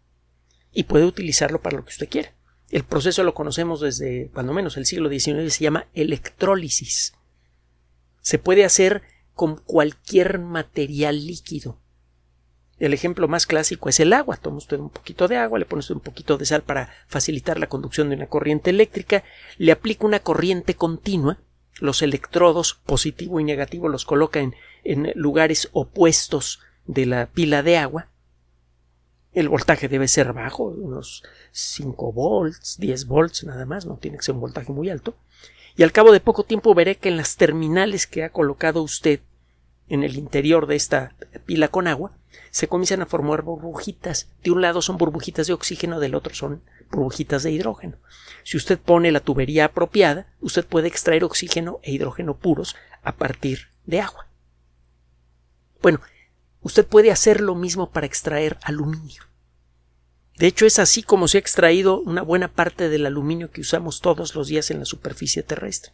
y 0.73 0.85
puede 0.85 1.05
utilizarlo 1.05 1.61
para 1.61 1.77
lo 1.77 1.85
que 1.85 1.91
usted 1.91 2.09
quiera. 2.09 2.35
El 2.71 2.85
proceso 2.85 3.25
lo 3.25 3.35
conocemos 3.35 3.81
desde, 3.81 4.31
cuando 4.33 4.53
menos, 4.53 4.77
el 4.77 4.87
siglo 4.87 5.09
XIX, 5.09 5.53
se 5.53 5.65
llama 5.65 5.87
electrólisis. 5.95 7.15
Se 8.21 8.39
puede 8.39 8.65
hacer 8.65 9.03
con 9.35 9.57
cualquier 9.57 10.39
material 10.39 11.27
líquido. 11.27 11.81
El 12.79 12.95
ejemplo 12.95 13.29
más 13.29 13.47
clásico 13.47 13.89
es 13.89 14.01
el 14.01 14.13
agua. 14.13 14.37
Toma 14.37 14.59
usted 14.59 14.79
un 14.79 14.91
poquito 14.91 15.29
de 15.29 15.37
agua, 15.37 15.59
le 15.59 15.67
pone 15.67 15.81
usted 15.81 15.95
un 15.95 16.01
poquito 16.01 16.39
de 16.39 16.47
sal 16.47 16.63
para 16.63 16.91
facilitar 17.09 17.59
la 17.59 17.69
conducción 17.69 18.09
de 18.09 18.17
una 18.17 18.27
corriente 18.27 18.71
eléctrica, 18.71 19.25
le 19.59 19.73
aplica 19.73 20.07
una 20.07 20.21
corriente 20.21 20.75
continua, 20.75 21.39
los 21.81 22.03
electrodos 22.03 22.75
positivo 22.75 23.41
y 23.41 23.45
negativo 23.45 23.89
los 23.89 24.05
coloca 24.05 24.41
en, 24.41 24.55
en 24.85 25.13
lugares 25.15 25.69
opuestos 25.73 26.61
de 26.87 27.07
la 27.07 27.27
pila 27.27 27.63
de 27.63 27.79
agua. 27.79 28.09
El 29.33 29.49
voltaje 29.49 29.89
debe 29.89 30.09
ser 30.09 30.33
bajo, 30.33 30.65
unos 30.65 31.23
5 31.53 32.13
volts, 32.13 32.79
10 32.79 33.07
volts 33.07 33.45
nada 33.45 33.65
más, 33.65 33.87
no 33.87 33.97
tiene 33.97 34.17
que 34.17 34.25
ser 34.25 34.35
un 34.35 34.41
voltaje 34.41 34.73
muy 34.73 34.91
alto. 34.91 35.17
Y 35.77 35.83
al 35.83 35.93
cabo 35.93 36.13
de 36.13 36.21
poco 36.21 36.45
tiempo 36.45 36.75
veré 36.75 36.97
que 36.97 37.09
en 37.09 37.17
las 37.17 37.37
terminales 37.37 38.07
que 38.07 38.25
ha 38.25 38.31
colocado 38.31 38.83
usted 38.83 39.21
en 39.91 40.05
el 40.05 40.17
interior 40.17 40.67
de 40.67 40.77
esta 40.77 41.15
pila 41.45 41.69
con 41.69 41.89
agua, 41.89 42.13
se 42.51 42.69
comienzan 42.69 43.03
a 43.03 43.07
formar 43.07 43.43
burbujitas. 43.43 44.29
De 44.43 44.53
un 44.53 44.63
lado 44.63 44.81
son 44.83 44.97
burbujitas 44.97 45.49
de 45.49 45.53
oxígeno, 45.53 46.01
del 46.01 46.15
otro 46.15 46.33
son 46.33 46.63
burbujitas 46.91 47.43
de 47.43 47.51
hidrógeno. 47.51 47.97
Si 48.45 48.57
usted 48.57 48.79
pone 48.79 49.13
la 49.13 49.21
tubería 49.21 49.67
apropiada, 49.67 50.33
usted 50.41 50.65
puede 50.65 50.89
extraer 50.89 51.25
oxígeno 51.25 51.81
e 51.83 51.93
hidrógeno 51.93 52.37
puros 52.37 52.77
a 53.03 53.17
partir 53.17 53.69
de 53.85 54.01
agua. 54.01 54.29
Bueno, 55.83 56.01
usted 56.63 56.87
puede 56.87 57.11
hacer 57.11 57.41
lo 57.41 57.57
mismo 57.57 57.91
para 57.91 58.07
extraer 58.07 58.59
aluminio. 58.63 59.25
De 60.39 60.47
hecho, 60.47 60.67
es 60.67 60.79
así 60.79 61.03
como 61.03 61.29
se 61.29 61.37
ha 61.37 61.41
extraído 61.41 62.01
una 62.01 62.23
buena 62.23 62.49
parte 62.49 62.89
del 62.89 63.07
aluminio 63.07 63.51
que 63.51 63.61
usamos 63.61 64.01
todos 64.01 64.35
los 64.35 64.47
días 64.49 64.71
en 64.71 64.79
la 64.79 64.85
superficie 64.85 65.43
terrestre. 65.43 65.93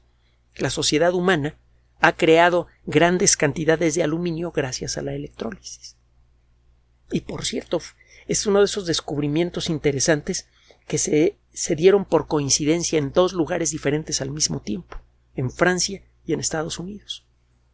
La 0.55 0.71
sociedad 0.71 1.15
humana 1.15 1.57
ha 2.01 2.13
creado 2.17 2.67
grandes 2.85 3.37
cantidades 3.37 3.95
de 3.95 4.03
aluminio 4.03 4.53
gracias 4.53 4.99
a 4.99 5.03
la 5.03 5.15
electrólisis. 5.15 5.97
Y 7.11 7.23
por 7.23 7.45
cierto, 7.45 7.81
es 8.27 8.47
uno 8.47 8.61
de 8.61 8.65
esos 8.67 8.87
descubrimientos 8.87 9.71
interesantes 9.71 10.49
que 10.87 10.99
se, 10.99 11.37
se 11.53 11.77
dieron 11.77 12.05
por 12.05 12.27
coincidencia 12.27 12.99
en 12.99 13.13
dos 13.13 13.33
lugares 13.33 13.71
diferentes 13.71 14.21
al 14.21 14.31
mismo 14.31 14.61
tiempo, 14.61 14.99
en 15.35 15.51
Francia 15.51 16.03
y 16.25 16.33
en 16.33 16.41
Estados 16.41 16.79
Unidos. 16.79 17.25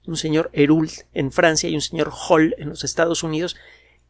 Un 0.07 0.17
señor 0.17 0.51
Héroult 0.53 0.93
en 1.15 1.33
Francia 1.33 1.69
y 1.69 1.75
un 1.75 1.81
señor 1.81 2.11
Hall 2.13 2.55
en 2.59 2.69
los 2.69 2.85
Estados 2.85 3.23
Unidos 3.23 3.57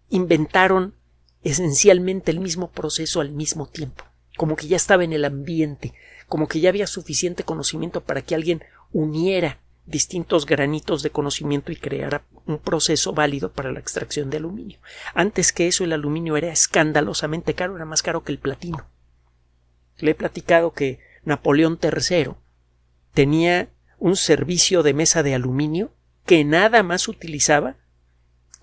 inventaron 0.08 0.94
esencialmente 1.42 2.30
el 2.30 2.40
mismo 2.40 2.70
proceso 2.70 3.20
al 3.20 3.30
mismo 3.30 3.66
tiempo, 3.66 4.04
como 4.36 4.56
que 4.56 4.68
ya 4.68 4.76
estaba 4.76 5.04
en 5.04 5.12
el 5.12 5.24
ambiente, 5.24 5.94
como 6.28 6.48
que 6.48 6.60
ya 6.60 6.68
había 6.68 6.86
suficiente 6.86 7.44
conocimiento 7.44 8.02
para 8.02 8.22
que 8.22 8.34
alguien 8.34 8.62
uniera 8.92 9.60
distintos 9.86 10.46
granitos 10.46 11.02
de 11.02 11.10
conocimiento 11.10 11.72
y 11.72 11.76
creara 11.76 12.24
un 12.46 12.58
proceso 12.58 13.12
válido 13.12 13.52
para 13.52 13.72
la 13.72 13.80
extracción 13.80 14.30
de 14.30 14.36
aluminio. 14.38 14.78
Antes 15.14 15.52
que 15.52 15.66
eso 15.66 15.84
el 15.84 15.92
aluminio 15.92 16.36
era 16.36 16.52
escandalosamente 16.52 17.54
caro, 17.54 17.76
era 17.76 17.84
más 17.84 18.02
caro 18.02 18.22
que 18.22 18.32
el 18.32 18.38
platino. 18.38 18.86
Le 19.98 20.12
he 20.12 20.14
platicado 20.14 20.72
que 20.72 21.00
Napoleón 21.24 21.78
III 21.82 22.34
tenía 23.12 23.70
un 23.98 24.16
servicio 24.16 24.82
de 24.82 24.94
mesa 24.94 25.22
de 25.22 25.34
aluminio 25.34 25.92
que 26.26 26.44
nada 26.44 26.82
más 26.82 27.08
utilizaba 27.08 27.76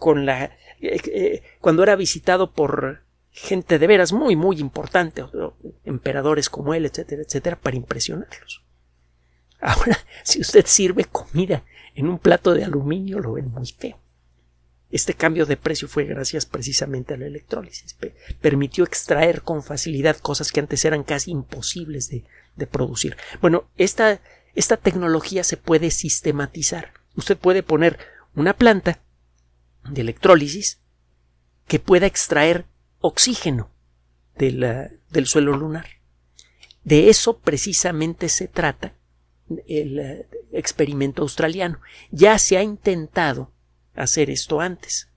eh, 0.02 0.50
eh, 0.82 1.44
cuando 1.60 1.84
era 1.84 1.96
visitado 1.96 2.52
por 2.52 3.04
gente 3.32 3.80
de 3.80 3.88
veras 3.88 4.12
muy 4.12 4.36
muy 4.36 4.60
importante, 4.60 5.24
emperadores 5.84 6.50
como 6.50 6.74
él, 6.74 6.86
etcétera, 6.86 7.22
etcétera, 7.22 7.58
para 7.58 7.76
impresionarlos. 7.76 8.64
Ahora, 9.62 9.98
si 10.24 10.42
usted 10.42 10.66
sirve 10.66 11.06
comida 11.06 11.64
en 11.96 12.08
un 12.08 12.20
plato 12.20 12.54
de 12.54 12.64
aluminio, 12.64 13.20
lo 13.20 13.34
ven 13.34 13.52
muy 13.52 13.68
feo. 13.68 14.00
Este 14.92 15.14
cambio 15.14 15.46
de 15.46 15.58
precio 15.58 15.88
fue 15.88 16.06
gracias 16.06 16.46
precisamente 16.46 17.14
a 17.14 17.18
la 17.18 17.28
electrólisis. 17.28 17.96
Permitió 18.42 18.84
extraer 18.84 19.44
con 19.44 19.62
facilidad 19.62 20.18
cosas 20.18 20.52
que 20.52 20.60
antes 20.60 20.84
eran 20.84 21.04
casi 21.04 21.32
imposibles 21.32 22.10
de, 22.10 22.26
producir. 22.68 23.16
Bueno, 23.40 23.70
esta, 23.78 24.20
esta 24.56 24.78
tecnología 24.78 25.44
se 25.44 25.58
puede 25.58 25.92
sistematizar. 25.92 26.94
Usted 27.16 27.38
puede 27.38 27.64
poner 27.64 28.00
una 28.36 28.54
planta 28.54 29.02
de 29.90 30.02
electrólisis 30.02 30.82
que 31.68 31.80
pueda 31.80 32.08
extraer 32.08 32.66
oxígeno 33.00 33.70
del 34.36 35.26
suelo 35.26 35.56
lunar. 35.56 35.86
De 36.84 37.10
eso 37.10 37.40
precisamente 37.40 38.28
se 38.30 38.48
trata 38.48 38.96
el 39.68 40.00
eh, 40.00 40.28
experimento 40.52 41.22
australiano. 41.22 41.80
Ya 42.12 42.38
se 42.40 42.58
ha 42.58 42.64
intentado 42.64 43.52
hacer 43.96 44.30
esto 44.30 44.60
antes. 44.60 45.10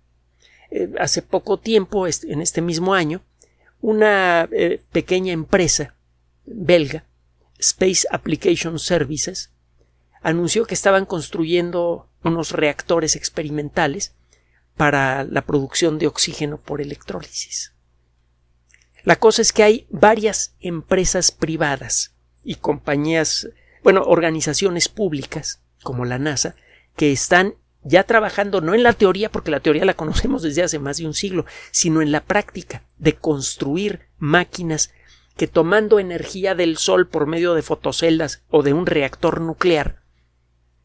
Eh, 0.71 0.91
hace 0.99 1.23
poco 1.23 1.59
tiempo, 1.59 2.07
en 2.07 2.41
este 2.41 2.63
mismo 2.63 2.95
año, 2.95 3.23
una 3.81 4.49
eh, 4.53 4.81
pequeña 4.93 5.33
empresa 5.33 5.95
belga, 6.45 7.05
Space 7.59 8.07
Application 8.11 8.79
Services, 8.79 9.51
anunció 10.23 10.65
que 10.65 10.75
estaban 10.75 11.05
construyendo 11.05 12.09
unos 12.25 12.53
reactores 12.53 13.17
experimentales 13.17 14.15
para 14.77 15.25
la 15.25 15.43
producción 15.43 15.99
de 15.99 16.07
oxígeno 16.07 16.59
por 16.59 16.81
electrólisis. 16.81 17.73
La 19.05 19.17
cosa 19.17 19.43
es 19.43 19.53
que 19.53 19.65
hay 19.65 19.87
varias 19.91 20.55
empresas 20.61 21.33
privadas 21.33 22.15
y 22.45 22.57
compañías 22.57 23.49
bueno, 23.83 24.03
organizaciones 24.03 24.89
públicas 24.89 25.63
como 25.83 26.05
la 26.05 26.19
NASA 26.19 26.55
que 26.97 27.13
están 27.13 27.55
ya 27.85 28.05
trabajando 28.05 28.61
no 28.61 28.75
en 28.75 28.83
la 28.83 28.93
teoría, 28.93 29.31
porque 29.31 29.51
la 29.51 29.61
teoría 29.61 29.85
la 29.85 29.95
conocemos 29.95 30.43
desde 30.43 30.63
hace 30.63 30.79
más 30.79 30.99
de 30.99 31.07
un 31.07 31.15
siglo, 31.15 31.47
sino 31.71 32.01
en 32.01 32.13
la 32.13 32.23
práctica 32.25 32.85
de 32.99 33.15
construir 33.15 34.09
máquinas 34.19 34.93
que 35.37 35.49
tomando 35.49 35.99
energía 35.99 36.55
del 36.55 36.77
Sol 36.77 37.09
por 37.09 37.27
medio 37.27 37.55
de 37.55 37.63
fotoceldas 37.63 38.43
o 38.51 38.63
de 38.63 38.73
un 38.73 38.87
reactor 38.87 39.41
nuclear, 39.41 40.03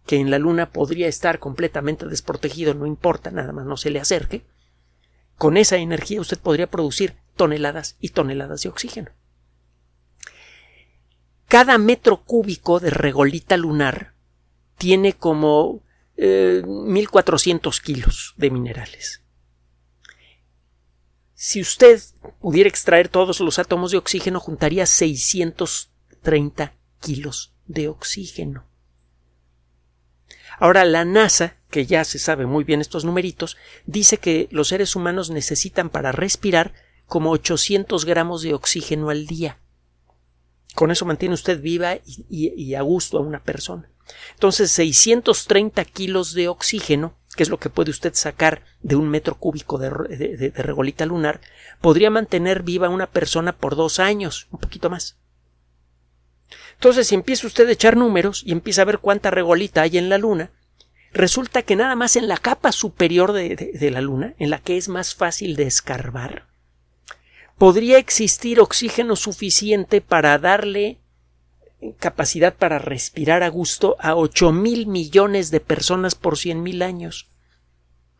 que 0.05 0.17
en 0.17 0.31
la 0.31 0.39
Luna 0.39 0.71
podría 0.71 1.07
estar 1.07 1.39
completamente 1.39 2.07
desprotegido, 2.07 2.73
no 2.73 2.85
importa, 2.85 3.29
nada 3.29 3.51
más 3.51 3.65
no 3.65 3.77
se 3.77 3.89
le 3.89 3.99
acerque, 3.99 4.45
con 5.35 5.57
esa 5.57 5.77
energía 5.77 6.21
usted 6.21 6.39
podría 6.39 6.67
producir 6.67 7.15
toneladas 7.35 7.97
y 7.99 8.09
toneladas 8.09 8.63
de 8.63 8.69
oxígeno. 8.69 9.11
Cada 11.47 11.77
metro 11.77 12.23
cúbico 12.23 12.79
de 12.79 12.89
regolita 12.89 13.57
lunar 13.57 14.13
tiene 14.77 15.13
como 15.13 15.83
1400 16.17 17.77
eh, 17.77 17.81
kilos 17.83 18.33
de 18.37 18.51
minerales. 18.51 19.21
Si 21.33 21.61
usted 21.61 22.01
pudiera 22.41 22.67
extraer 22.67 23.09
todos 23.09 23.39
los 23.39 23.59
átomos 23.59 23.91
de 23.91 23.97
oxígeno, 23.97 24.39
juntaría 24.39 24.85
630 24.85 26.73
kilos 26.99 27.53
de 27.67 27.87
oxígeno. 27.87 28.65
Ahora 30.59 30.83
la 30.85 31.05
NASA 31.05 31.57
que 31.69 31.85
ya 31.85 32.03
se 32.05 32.19
sabe 32.19 32.45
muy 32.45 32.63
bien 32.63 32.81
estos 32.81 33.05
numeritos, 33.05 33.57
dice 33.85 34.17
que 34.17 34.47
los 34.51 34.69
seres 34.69 34.95
humanos 34.95 35.29
necesitan 35.29 35.89
para 35.89 36.11
respirar 36.11 36.73
como 37.05 37.31
800 37.31 38.05
gramos 38.05 38.41
de 38.41 38.53
oxígeno 38.53 39.09
al 39.09 39.27
día. 39.27 39.59
Con 40.77 40.91
eso 40.91 41.05
mantiene 41.05 41.33
usted 41.33 41.59
viva 41.59 41.97
y, 42.05 42.75
a 42.75 42.81
gusto 42.83 43.17
a 43.17 43.21
una 43.21 43.41
persona. 43.41 43.89
Entonces, 44.35 44.69
630 44.69 45.83
kilos 45.85 46.35
de 46.35 46.49
oxígeno, 46.49 47.17
que 47.35 47.41
es 47.41 47.49
lo 47.49 47.57
que 47.57 47.71
puede 47.71 47.89
usted 47.89 48.13
sacar 48.13 48.61
de 48.83 48.95
un 48.95 49.09
metro 49.09 49.39
cúbico 49.39 49.79
de, 49.79 49.89
de 49.89 50.51
regolita 50.61 51.07
lunar, 51.07 51.41
podría 51.81 52.11
mantener 52.11 52.61
viva 52.61 52.85
a 52.85 52.91
una 52.91 53.07
persona 53.07 53.57
por 53.57 53.75
dos 53.75 53.99
años, 53.99 54.49
un 54.51 54.59
poquito 54.59 54.91
más. 54.91 55.17
Entonces, 56.75 57.07
si 57.07 57.15
empieza 57.15 57.47
usted 57.47 57.67
a 57.67 57.71
echar 57.71 57.97
números 57.97 58.43
y 58.45 58.51
empieza 58.51 58.83
a 58.83 58.85
ver 58.85 58.99
cuánta 58.99 59.31
regolita 59.31 59.81
hay 59.81 59.97
en 59.97 60.09
la 60.09 60.19
Luna, 60.19 60.51
resulta 61.11 61.63
que 61.63 61.75
nada 61.75 61.95
más 61.95 62.17
en 62.17 62.27
la 62.27 62.37
capa 62.37 62.71
superior 62.71 63.33
de, 63.33 63.89
la 63.91 64.01
Luna, 64.01 64.35
en 64.37 64.51
la 64.51 64.59
que 64.59 64.77
es 64.77 64.89
más 64.89 65.15
fácil 65.15 65.55
de 65.55 65.63
escarbar, 65.63 66.45
podría 67.57 67.97
existir 67.97 68.59
oxígeno 68.59 69.15
suficiente 69.15 70.01
para 70.01 70.37
darle 70.37 70.99
capacidad 71.99 72.55
para 72.55 72.79
respirar 72.79 73.43
a 73.43 73.49
gusto 73.49 73.95
a 73.99 74.15
ocho 74.15 74.51
mil 74.51 74.87
millones 74.87 75.51
de 75.51 75.59
personas 75.59 76.15
por 76.15 76.37
cien 76.37 76.63
mil 76.63 76.81
años. 76.81 77.27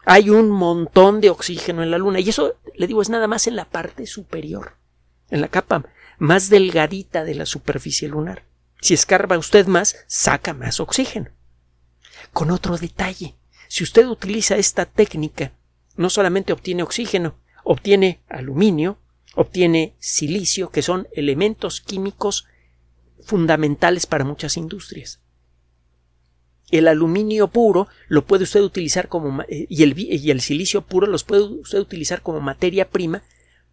Hay 0.06 0.29
un 0.29 0.50
montón 0.50 1.22
de 1.22 1.29
oxígeno 1.29 1.84
en 1.84 1.91
la 1.91 1.98
Luna 1.98 2.20
y 2.20 2.29
eso, 2.29 2.56
le 2.75 2.88
digo, 2.88 3.01
es 3.01 3.10
nada 3.10 3.27
más 3.27 3.48
en 3.48 3.56
la 3.56 3.65
parte 3.65 4.06
superior, 4.06 4.77
en 5.29 5.41
la 5.41 5.50
capa 5.50 5.86
más 6.17 6.50
delgadita 6.50 7.24
de 7.24 7.36
la 7.36 7.46
superficie 7.46 8.08
lunar. 8.08 8.44
Si 8.79 8.94
escarba 8.94 9.38
usted 9.38 9.67
más, 9.67 9.96
saca 10.08 10.53
más 10.53 10.79
oxígeno. 10.79 11.32
Con 12.32 12.51
otro 12.51 12.77
detalle, 12.77 13.36
si 13.67 13.84
usted 13.84 14.08
utiliza 14.08 14.56
esta 14.56 14.86
técnica, 14.86 15.51
no 15.96 16.10
solamente 16.10 16.53
obtiene 16.53 16.84
oxígeno, 16.84 17.36
obtiene 17.63 18.22
aluminio, 18.29 18.98
obtiene 19.38 19.96
silicio, 20.00 20.72
que 20.72 20.82
son 20.82 21.08
elementos 21.13 21.79
químicos 21.79 22.48
fundamentales 23.24 24.08
para 24.08 24.25
muchas 24.25 24.58
industrias. 24.58 25.22
El 26.72 26.88
aluminio 26.88 27.48
puro 27.48 27.88
lo 28.08 28.25
puede 28.25 28.44
usted 28.44 28.62
utilizar 28.62 29.08
como 29.08 29.44
eh, 29.44 29.67
y 29.70 29.84
el, 29.84 29.98
y 29.98 30.32
el 30.32 30.41
silicio 30.41 30.82
puro 30.82 31.08
los 31.08 31.24
puede 31.24 31.44
usted 31.44 31.79
utilizar 31.79 32.22
como 32.24 32.41
materia 32.41 32.89
prima 32.89 33.22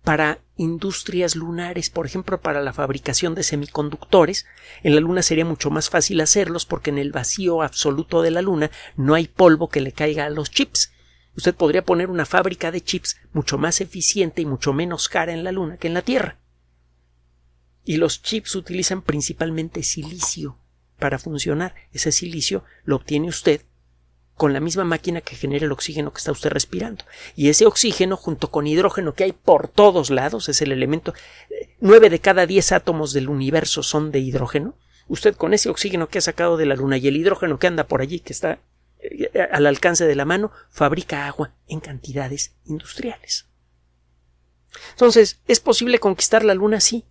para 0.05 0.39
industrias 0.57 1.35
lunares, 1.35 1.89
por 1.89 2.05
ejemplo, 2.05 2.39
para 2.41 2.63
la 2.63 2.75
fabricación 2.75 3.35
de 3.35 3.43
semiconductores. 3.43 4.45
En 4.83 4.95
la 4.95 5.01
Luna 5.01 5.23
sería 5.23 5.47
mucho 5.47 5.71
más 5.71 5.89
fácil 5.89 6.21
hacerlos 6.21 6.67
porque 6.67 6.91
en 6.91 6.99
el 6.99 7.11
vacío 7.11 7.63
absoluto 7.63 8.21
de 8.21 8.31
la 8.31 8.43
Luna 8.43 8.71
no 8.97 9.15
hay 9.15 9.29
polvo 9.29 9.71
que 9.71 9.81
le 9.81 9.93
caiga 9.93 10.27
a 10.27 10.31
los 10.31 10.51
chips. 10.51 10.93
Usted 11.37 11.55
podría 11.55 11.85
poner 11.85 12.11
una 12.11 12.27
fábrica 12.27 12.71
de 12.71 12.81
chips 12.81 13.17
mucho 13.33 13.59
más 13.59 13.81
eficiente 13.81 14.43
y 14.43 14.47
mucho 14.47 14.73
menos 14.73 15.09
cara 15.09 15.33
en 15.33 15.45
la 15.45 15.53
Luna 15.53 15.77
que 15.77 15.89
en 15.89 15.95
la 15.95 16.03
Tierra. 16.03 16.39
Y 17.85 17.97
los 17.97 18.23
chips 18.23 18.55
utilizan 18.55 19.03
principalmente 19.03 19.83
silicio 19.83 20.59
para 20.99 21.19
funcionar. 21.19 21.75
Ese 21.93 22.13
silicio 22.13 22.65
lo 22.85 22.97
obtiene 22.97 23.29
usted 23.29 23.63
con 24.37 24.53
la 24.53 24.61
misma 24.61 24.85
máquina 24.85 25.21
que 25.21 25.37
genera 25.37 25.65
el 25.65 25.73
oxígeno 25.73 26.13
que 26.13 26.19
está 26.19 26.33
usted 26.33 26.51
respirando. 26.51 27.05
Y 27.37 27.49
ese 27.49 27.67
oxígeno, 27.67 28.17
junto 28.17 28.51
con 28.51 28.67
hidrógeno 28.67 29.15
que 29.15 29.25
hay 29.25 29.33
por 29.33 29.69
todos 29.69 30.11
lados, 30.11 30.49
es 30.49 30.61
el 30.63 30.73
elemento. 30.73 31.15
Nueve 31.81 32.11
de 32.11 32.21
cada 32.21 32.47
diez 32.47 32.73
átomos 32.73 33.13
del 33.13 33.29
universo 33.29 33.83
son 33.83 34.11
de 34.11 34.21
hidrógeno. 34.21 34.77
Usted 35.07 35.37
con 35.37 35.55
ese 35.55 35.69
oxígeno 35.69 36.09
que 36.09 36.19
ha 36.19 36.23
sacado 36.23 36.57
de 36.57 36.67
la 36.67 36.77
luna 36.77 36.97
y 36.97 37.07
el 37.07 37.17
hidrógeno 37.17 37.59
que 37.59 37.67
anda 37.67 37.87
por 37.87 38.01
allí, 38.01 38.21
que 38.21 38.33
está 38.33 38.53
eh, 38.53 38.59
al 39.53 39.67
alcance 39.67 40.07
de 40.07 40.15
la 40.15 40.25
mano, 40.25 40.53
fabrica 40.71 41.27
agua 41.27 41.55
en 41.67 41.81
cantidades 41.81 42.55
industriales. 42.65 43.47
Entonces, 44.91 45.41
¿es 45.47 45.61
posible 45.61 45.99
conquistar 45.99 46.45
la 46.45 46.55
luna? 46.55 46.81
Sí. 46.81 47.05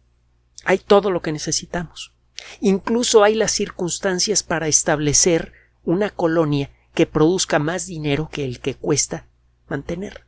Hay 0.66 0.80
todo 0.80 1.12
lo 1.12 1.22
que 1.22 1.32
necesitamos. 1.32 2.14
Incluso 2.62 3.24
hay 3.24 3.36
las 3.36 3.52
circunstancias 3.52 4.44
para 4.44 4.68
establecer 4.68 5.54
una 5.84 6.10
colonia 6.10 6.72
que 6.94 7.06
produzca 7.06 7.60
más 7.60 7.86
dinero 7.86 8.30
que 8.32 8.46
el 8.46 8.60
que 8.60 8.76
cuesta 8.76 9.28
mantener, 9.68 10.26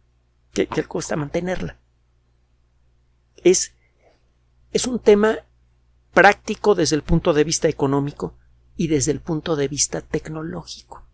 que, 0.54 0.68
que 0.68 0.84
cuesta 0.84 1.16
mantenerla. 1.16 1.80
Es, 3.44 3.74
es 4.72 4.88
un 4.88 5.00
tema 5.00 5.40
práctico 6.14 6.76
desde 6.76 6.96
el 6.96 7.04
punto 7.04 7.34
de 7.34 7.44
vista 7.44 7.68
económico 7.68 8.38
y 8.76 8.88
desde 8.88 9.12
el 9.12 9.22
punto 9.22 9.56
de 9.56 9.68
vista 9.68 10.02
tecnológico. 10.02 11.05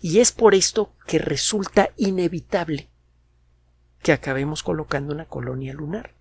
Y 0.00 0.20
es 0.20 0.32
por 0.32 0.54
esto 0.54 0.94
que 1.06 1.18
resulta 1.18 1.90
inevitable 1.96 2.90
que 4.02 4.12
acabemos 4.12 4.62
colocando 4.62 5.14
una 5.14 5.26
colonia 5.26 5.72
lunar. 5.72 6.14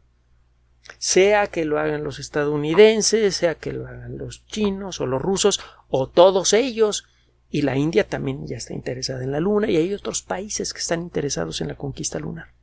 Sea 0.97 1.47
que 1.47 1.65
lo 1.65 1.79
hagan 1.79 2.03
los 2.03 2.19
estadounidenses, 2.19 3.35
sea 3.35 3.55
que 3.55 3.73
lo 3.73 3.87
hagan 3.87 4.17
los 4.17 4.45
chinos 4.45 5.01
o 5.01 5.05
los 5.05 5.21
rusos, 5.21 5.59
o 5.89 6.07
todos 6.07 6.53
ellos, 6.53 7.05
y 7.49 7.63
la 7.63 7.77
India 7.77 8.07
también 8.07 8.47
ya 8.47 8.57
está 8.57 8.73
interesada 8.73 9.23
en 9.23 9.31
la 9.31 9.39
Luna 9.39 9.69
y 9.69 9.77
hay 9.77 9.93
otros 9.93 10.21
países 10.21 10.73
que 10.73 10.79
están 10.79 11.01
interesados 11.01 11.59
en 11.61 11.67
la 11.67 11.75
conquista 11.75 12.17
lunar. 12.17 12.53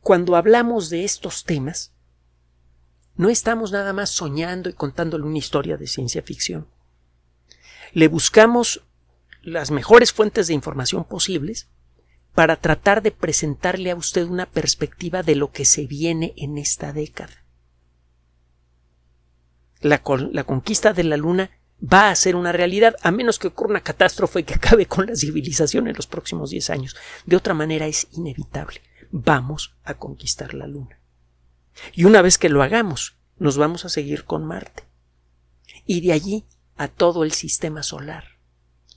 Cuando 0.00 0.34
hablamos 0.34 0.90
de 0.90 1.04
estos 1.04 1.44
temas, 1.44 1.92
no 3.14 3.28
estamos 3.28 3.70
nada 3.70 3.92
más 3.92 4.10
soñando 4.10 4.68
y 4.68 4.72
contándole 4.72 5.24
una 5.24 5.38
historia 5.38 5.76
de 5.76 5.86
ciencia 5.86 6.22
ficción. 6.22 6.66
Le 7.92 8.08
buscamos 8.08 8.82
las 9.42 9.70
mejores 9.70 10.12
fuentes 10.12 10.46
de 10.46 10.54
información 10.54 11.04
posibles 11.04 11.68
para 12.34 12.56
tratar 12.56 13.02
de 13.02 13.10
presentarle 13.10 13.90
a 13.90 13.96
usted 13.96 14.24
una 14.26 14.46
perspectiva 14.46 15.22
de 15.22 15.36
lo 15.36 15.50
que 15.50 15.64
se 15.64 15.86
viene 15.86 16.34
en 16.36 16.58
esta 16.58 16.92
década. 16.92 17.44
La, 19.80 20.02
la 20.32 20.44
conquista 20.44 20.92
de 20.92 21.04
la 21.04 21.16
Luna 21.16 21.50
va 21.82 22.10
a 22.10 22.14
ser 22.14 22.36
una 22.36 22.52
realidad, 22.52 22.96
a 23.02 23.10
menos 23.10 23.38
que 23.38 23.48
ocurra 23.48 23.70
una 23.70 23.82
catástrofe 23.82 24.44
que 24.44 24.54
acabe 24.54 24.86
con 24.86 25.06
la 25.06 25.16
civilización 25.16 25.88
en 25.88 25.96
los 25.96 26.06
próximos 26.06 26.50
10 26.50 26.70
años. 26.70 26.96
De 27.24 27.36
otra 27.36 27.54
manera 27.54 27.86
es 27.86 28.08
inevitable. 28.12 28.82
Vamos 29.10 29.74
a 29.82 29.94
conquistar 29.94 30.54
la 30.54 30.66
Luna. 30.66 31.00
Y 31.92 32.04
una 32.04 32.22
vez 32.22 32.38
que 32.38 32.48
lo 32.48 32.62
hagamos, 32.62 33.16
nos 33.38 33.56
vamos 33.56 33.84
a 33.84 33.88
seguir 33.88 34.24
con 34.24 34.44
Marte. 34.44 34.84
Y 35.86 36.02
de 36.02 36.12
allí 36.12 36.46
a 36.76 36.88
todo 36.88 37.24
el 37.24 37.32
sistema 37.32 37.82
solar. 37.82 38.29